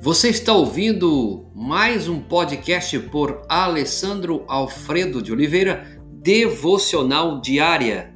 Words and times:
Você 0.00 0.28
está 0.28 0.52
ouvindo 0.52 1.46
mais 1.52 2.08
um 2.08 2.20
podcast 2.20 2.96
por 3.10 3.42
Alessandro 3.48 4.44
Alfredo 4.46 5.20
de 5.20 5.32
Oliveira, 5.32 6.00
Devocional 6.22 7.40
Diária. 7.40 8.14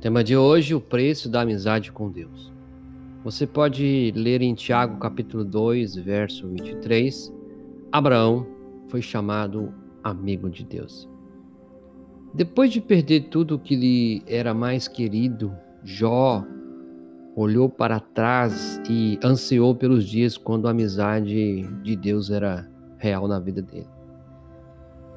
Tema 0.00 0.24
de 0.24 0.34
hoje: 0.34 0.74
o 0.74 0.80
preço 0.80 1.28
da 1.28 1.42
amizade 1.42 1.92
com 1.92 2.10
Deus. 2.10 2.50
Você 3.22 3.46
pode 3.46 4.10
ler 4.16 4.40
em 4.40 4.54
Tiago 4.54 4.98
capítulo 4.98 5.44
2, 5.44 5.96
verso 5.96 6.48
23. 6.48 7.30
Abraão 7.92 8.46
foi 8.88 9.02
chamado 9.02 9.70
amigo 10.02 10.48
de 10.48 10.64
Deus. 10.64 11.06
Depois 12.34 12.70
de 12.70 12.80
perder 12.80 13.28
tudo 13.28 13.54
o 13.54 13.58
que 13.58 13.74
lhe 13.74 14.22
era 14.26 14.52
mais 14.52 14.86
querido, 14.86 15.52
Jó 15.82 16.44
olhou 17.34 17.68
para 17.68 18.00
trás 18.00 18.80
e 18.88 19.18
ansiou 19.24 19.74
pelos 19.74 20.04
dias 20.04 20.36
quando 20.36 20.66
a 20.66 20.72
amizade 20.72 21.62
de 21.82 21.96
Deus 21.96 22.30
era 22.30 22.68
real 22.98 23.28
na 23.28 23.38
vida 23.38 23.62
dele. 23.62 23.86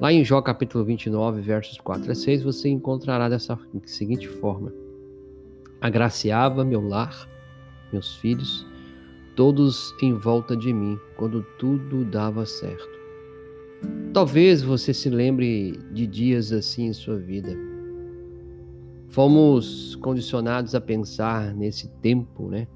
Lá 0.00 0.12
em 0.12 0.24
Jó 0.24 0.40
capítulo 0.40 0.84
29, 0.84 1.40
versos 1.42 1.78
4 1.78 2.10
a 2.10 2.14
6, 2.14 2.42
você 2.42 2.68
encontrará 2.68 3.28
dessa 3.28 3.58
seguinte 3.84 4.28
forma: 4.28 4.72
Agraciava 5.80 6.64
meu 6.64 6.80
lar, 6.80 7.28
meus 7.92 8.16
filhos, 8.16 8.66
todos 9.36 9.94
em 10.02 10.14
volta 10.14 10.56
de 10.56 10.72
mim, 10.72 10.98
quando 11.16 11.42
tudo 11.58 12.04
dava 12.04 12.46
certo. 12.46 12.91
Talvez 14.12 14.62
você 14.62 14.92
se 14.92 15.08
lembre 15.08 15.78
de 15.90 16.06
dias 16.06 16.52
assim 16.52 16.86
em 16.86 16.92
sua 16.92 17.16
vida. 17.16 17.56
Fomos 19.08 19.94
condicionados 19.96 20.74
a 20.74 20.80
pensar 20.80 21.54
nesse 21.54 21.88
tempo, 22.00 22.48
né? 22.48 22.66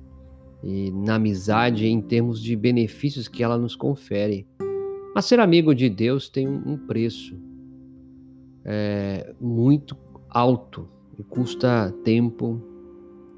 E 0.62 0.90
na 0.90 1.16
amizade 1.16 1.86
em 1.86 2.00
termos 2.00 2.42
de 2.42 2.56
benefícios 2.56 3.28
que 3.28 3.42
ela 3.42 3.58
nos 3.58 3.76
confere. 3.76 4.46
Mas 5.14 5.26
ser 5.26 5.38
amigo 5.38 5.74
de 5.74 5.90
Deus 5.90 6.28
tem 6.28 6.48
um 6.48 6.78
preço 6.86 7.38
é, 8.64 9.34
muito 9.40 9.96
alto 10.28 10.88
e 11.18 11.22
custa 11.22 11.94
tempo, 12.02 12.60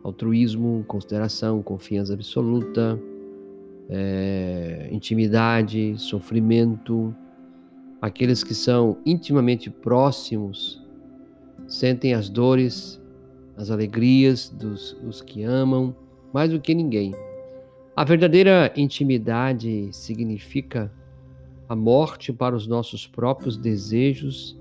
altruísmo, 0.04 0.84
consideração, 0.86 1.62
confiança 1.62 2.14
absoluta, 2.14 2.98
é, 3.88 4.88
intimidade, 4.92 5.94
sofrimento 5.98 7.14
Aqueles 8.00 8.44
que 8.44 8.54
são 8.54 8.98
intimamente 9.04 9.68
próximos 9.68 10.80
sentem 11.66 12.14
as 12.14 12.28
dores, 12.28 13.00
as 13.56 13.70
alegrias 13.70 14.48
dos 14.48 14.92
os 15.04 15.20
que 15.20 15.42
amam 15.42 15.94
mais 16.32 16.50
do 16.50 16.60
que 16.60 16.74
ninguém. 16.74 17.12
A 17.96 18.04
verdadeira 18.04 18.72
intimidade 18.76 19.88
significa 19.92 20.92
a 21.68 21.74
morte 21.74 22.32
para 22.32 22.54
os 22.54 22.66
nossos 22.66 23.06
próprios 23.06 23.56
desejos 23.56 24.56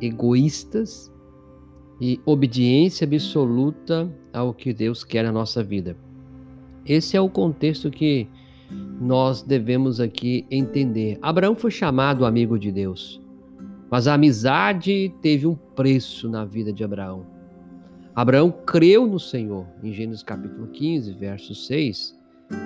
egoístas 0.00 1.12
e 2.00 2.20
obediência 2.24 3.04
absoluta 3.04 4.08
ao 4.32 4.54
que 4.54 4.72
Deus 4.72 5.02
quer 5.02 5.24
na 5.24 5.32
nossa 5.32 5.62
vida. 5.62 5.96
Esse 6.84 7.16
é 7.16 7.20
o 7.20 7.28
contexto 7.28 7.90
que 7.90 8.28
nós 8.70 9.42
devemos 9.42 10.00
aqui 10.00 10.46
entender. 10.50 11.18
Abraão 11.22 11.54
foi 11.54 11.70
chamado 11.70 12.24
amigo 12.24 12.58
de 12.58 12.72
Deus, 12.72 13.20
mas 13.90 14.06
a 14.08 14.14
amizade 14.14 15.14
teve 15.20 15.46
um 15.46 15.54
preço 15.54 16.28
na 16.28 16.44
vida 16.44 16.72
de 16.72 16.82
Abraão. 16.82 17.26
Abraão 18.14 18.50
creu 18.50 19.06
no 19.06 19.20
Senhor, 19.20 19.66
em 19.82 19.92
Gênesis 19.92 20.22
capítulo 20.22 20.68
15, 20.68 21.12
verso 21.12 21.54
6, 21.54 22.16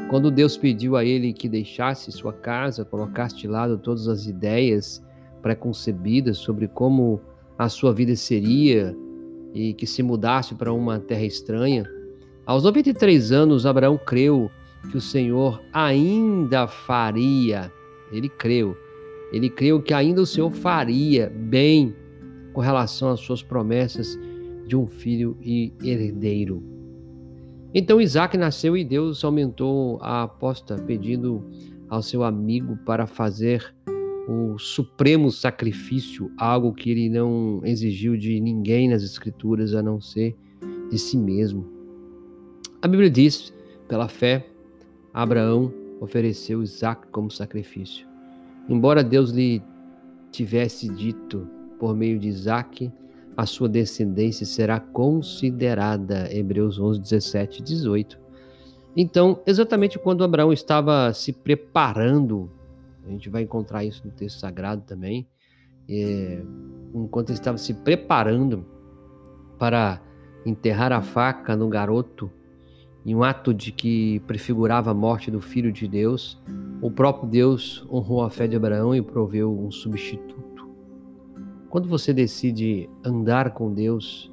quando 0.08 0.30
Deus 0.30 0.56
pediu 0.56 0.96
a 0.96 1.04
ele 1.04 1.32
que 1.32 1.48
deixasse 1.48 2.12
sua 2.12 2.32
casa, 2.32 2.84
colocasse 2.84 3.36
de 3.36 3.48
lado 3.48 3.78
todas 3.78 4.06
as 4.08 4.26
ideias 4.26 5.04
preconcebidas 5.42 6.38
sobre 6.38 6.68
como 6.68 7.20
a 7.58 7.68
sua 7.68 7.92
vida 7.92 8.14
seria 8.14 8.96
e 9.54 9.74
que 9.74 9.86
se 9.86 10.02
mudasse 10.02 10.54
para 10.54 10.72
uma 10.72 10.98
terra 10.98 11.24
estranha. 11.24 11.84
Aos 12.46 12.64
93 12.64 13.32
anos, 13.32 13.66
Abraão 13.66 13.98
creu 13.98 14.50
que 14.88 14.96
o 14.96 15.00
Senhor 15.00 15.62
ainda 15.72 16.66
faria. 16.66 17.72
Ele 18.12 18.28
creu. 18.28 18.76
Ele 19.32 19.48
creu 19.48 19.80
que 19.80 19.94
ainda 19.94 20.20
o 20.20 20.26
Senhor 20.26 20.50
faria 20.50 21.30
bem 21.30 21.94
com 22.52 22.60
relação 22.60 23.10
às 23.10 23.20
suas 23.20 23.42
promessas 23.42 24.18
de 24.66 24.76
um 24.76 24.86
filho 24.86 25.36
e 25.40 25.72
herdeiro. 25.82 26.62
Então 27.72 28.00
Isaac 28.00 28.36
nasceu 28.36 28.76
e 28.76 28.84
Deus 28.84 29.22
aumentou 29.22 29.98
a 30.02 30.24
aposta, 30.24 30.76
pedindo 30.76 31.44
ao 31.88 32.02
seu 32.02 32.24
amigo 32.24 32.76
para 32.84 33.06
fazer 33.06 33.74
o 34.28 34.58
supremo 34.58 35.30
sacrifício, 35.30 36.30
algo 36.36 36.72
que 36.72 36.90
ele 36.90 37.08
não 37.08 37.60
exigiu 37.64 38.16
de 38.16 38.40
ninguém 38.40 38.88
nas 38.88 39.02
Escrituras 39.02 39.74
a 39.74 39.82
não 39.82 40.00
ser 40.00 40.36
de 40.90 40.98
si 40.98 41.16
mesmo. 41.16 41.66
A 42.82 42.88
Bíblia 42.88 43.10
diz, 43.10 43.52
pela 43.88 44.08
fé, 44.08 44.49
Abraão 45.12 45.72
ofereceu 46.00 46.62
Isaac 46.62 47.08
como 47.08 47.30
sacrifício. 47.30 48.06
Embora 48.68 49.02
Deus 49.02 49.30
lhe 49.30 49.62
tivesse 50.30 50.88
dito 50.88 51.46
por 51.78 51.94
meio 51.94 52.18
de 52.18 52.28
Isaac, 52.28 52.92
a 53.36 53.46
sua 53.46 53.68
descendência 53.68 54.46
será 54.46 54.78
considerada. 54.78 56.32
Hebreus 56.32 56.78
11, 56.78 57.00
17 57.00 57.60
e 57.60 57.62
18. 57.64 58.18
Então, 58.96 59.40
exatamente 59.46 59.98
quando 59.98 60.24
Abraão 60.24 60.52
estava 60.52 61.12
se 61.12 61.32
preparando, 61.32 62.50
a 63.04 63.10
gente 63.10 63.28
vai 63.28 63.42
encontrar 63.42 63.84
isso 63.84 64.02
no 64.04 64.12
texto 64.12 64.38
sagrado 64.38 64.82
também, 64.82 65.26
é, 65.88 66.42
enquanto 66.94 67.30
ele 67.30 67.38
estava 67.38 67.58
se 67.58 67.72
preparando 67.74 68.64
para 69.58 70.00
enterrar 70.44 70.92
a 70.92 71.00
faca 71.00 71.56
no 71.56 71.68
garoto 71.68 72.30
em 73.04 73.14
um 73.14 73.22
ato 73.22 73.54
de 73.54 73.72
que 73.72 74.20
prefigurava 74.26 74.90
a 74.90 74.94
morte 74.94 75.30
do 75.30 75.40
filho 75.40 75.72
de 75.72 75.88
Deus, 75.88 76.40
o 76.82 76.90
próprio 76.90 77.28
Deus 77.28 77.86
honrou 77.90 78.22
a 78.22 78.30
fé 78.30 78.46
de 78.46 78.56
Abraão 78.56 78.94
e 78.94 79.00
proveu 79.00 79.58
um 79.58 79.70
substituto. 79.70 80.68
Quando 81.68 81.88
você 81.88 82.12
decide 82.12 82.88
andar 83.04 83.52
com 83.52 83.72
Deus, 83.72 84.30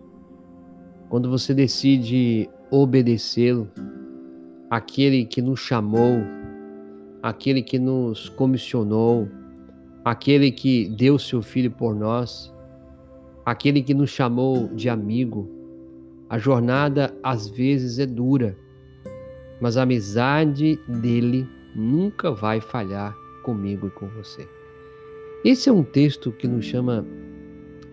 quando 1.10 1.30
você 1.30 1.54
decide 1.54 2.50
obedecê-lo, 2.70 3.70
aquele 4.70 5.24
que 5.26 5.42
nos 5.42 5.60
chamou, 5.60 6.20
aquele 7.24 7.62
que 7.62 7.80
nos 7.80 8.28
comissionou, 8.30 9.30
aquele 10.04 10.52
que 10.52 10.90
deu 10.90 11.18
seu 11.18 11.42
filho 11.42 11.72
por 11.72 11.96
nós, 11.96 12.54
aquele 13.46 13.82
que 13.82 13.94
nos 13.94 14.10
chamou 14.10 14.68
de 14.70 14.90
amigo, 14.90 15.57
a 16.30 16.38
jornada 16.38 17.16
às 17.24 17.48
vezes 17.48 18.00
é 18.00 18.06
dura, 18.06 18.56
mas 19.62 19.78
a 19.78 19.84
amizade 19.84 20.80
dele 20.88 21.48
nunca 21.76 22.32
vai 22.32 22.60
falhar 22.60 23.16
comigo 23.44 23.88
e 23.88 23.92
com 23.92 24.08
você. 24.10 24.48
Esse 25.44 25.70
é 25.70 25.72
um 25.72 25.84
texto 25.84 26.32
que 26.32 26.48
nos 26.48 26.66
chama 26.66 27.06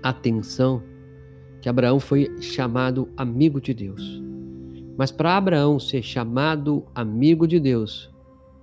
atenção 0.03 0.83
que 1.61 1.69
Abraão 1.69 2.01
foi 2.01 2.31
chamado 2.41 3.09
amigo 3.17 3.61
de 3.61 3.73
Deus. 3.73 4.23
Mas 4.97 5.11
para 5.11 5.37
Abraão 5.37 5.79
ser 5.81 6.03
chamado 6.03 6.85
amigo 6.95 7.47
de 7.47 7.59
Deus, 7.59 8.13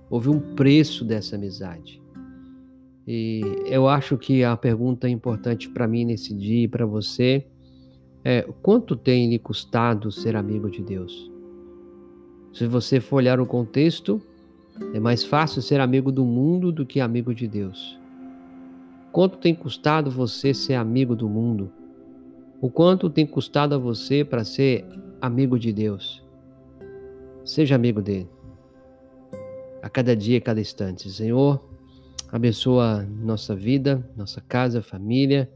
houve 0.08 0.28
um 0.28 0.38
preço 0.54 1.04
dessa 1.04 1.36
amizade. 1.36 2.00
E 3.06 3.40
eu 3.66 3.88
acho 3.88 4.16
que 4.16 4.44
a 4.44 4.56
pergunta 4.56 5.08
importante 5.08 5.68
para 5.68 5.88
mim 5.88 6.04
nesse 6.04 6.32
dia 6.32 6.64
e 6.64 6.68
para 6.68 6.86
você 6.86 7.46
é, 8.24 8.42
quanto 8.62 8.94
tem 8.94 9.28
lhe 9.28 9.38
custado 9.38 10.12
ser 10.12 10.36
amigo 10.36 10.70
de 10.70 10.82
Deus? 10.82 11.30
Se 12.52 12.66
você 12.66 13.00
for 13.00 13.16
olhar 13.16 13.40
o 13.40 13.46
contexto, 13.46 14.20
é 14.94 15.00
mais 15.00 15.24
fácil 15.24 15.62
ser 15.62 15.80
amigo 15.80 16.12
do 16.12 16.24
mundo 16.24 16.70
do 16.70 16.86
que 16.86 17.00
amigo 17.00 17.34
de 17.34 17.48
Deus. 17.48 17.98
Quanto 19.10 19.38
tem 19.38 19.54
custado 19.54 20.10
você 20.10 20.54
ser 20.54 20.74
amigo 20.74 21.16
do 21.16 21.28
mundo? 21.28 21.70
O 22.60 22.70
quanto 22.70 23.10
tem 23.10 23.26
custado 23.26 23.74
a 23.74 23.78
você 23.78 24.24
para 24.24 24.44
ser 24.44 24.86
amigo 25.20 25.58
de 25.58 25.72
Deus? 25.72 26.22
Seja 27.44 27.74
amigo 27.74 28.00
dele. 28.00 28.28
A 29.82 29.88
cada 29.88 30.14
dia, 30.14 30.38
a 30.38 30.40
cada 30.40 30.60
instante. 30.60 31.10
Senhor, 31.10 31.62
abençoa 32.30 33.02
nossa 33.02 33.54
vida, 33.54 34.08
nossa 34.16 34.40
casa, 34.40 34.80
família 34.80 35.50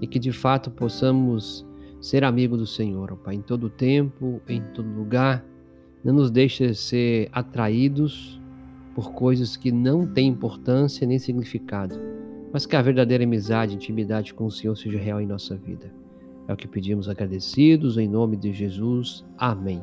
e 0.00 0.06
que 0.06 0.18
de 0.18 0.32
fato 0.32 0.70
possamos 0.70 1.66
ser 2.00 2.24
amigo 2.24 2.56
do 2.56 2.66
Senhor, 2.66 3.12
ó 3.12 3.16
Pai, 3.16 3.34
em 3.34 3.42
todo 3.42 3.68
tempo, 3.68 4.40
em 4.48 4.62
todo 4.74 4.88
lugar. 4.88 5.44
Não 6.02 6.14
nos 6.14 6.30
deixe 6.30 6.74
ser 6.74 7.28
atraídos 7.32 8.40
por 8.94 9.12
coisas 9.12 9.56
que 9.56 9.70
não 9.70 10.06
têm 10.06 10.28
importância 10.28 11.06
nem 11.06 11.18
significado, 11.18 11.94
mas 12.52 12.66
que 12.66 12.74
a 12.74 12.82
verdadeira 12.82 13.24
amizade, 13.24 13.74
intimidade 13.74 14.32
com 14.32 14.46
o 14.46 14.50
Senhor 14.50 14.76
seja 14.76 14.98
real 14.98 15.20
em 15.20 15.26
nossa 15.26 15.54
vida. 15.56 15.92
É 16.48 16.52
o 16.52 16.56
que 16.56 16.66
pedimos 16.66 17.08
agradecidos 17.08 17.96
em 17.96 18.08
nome 18.08 18.36
de 18.36 18.52
Jesus. 18.52 19.24
Amém. 19.38 19.82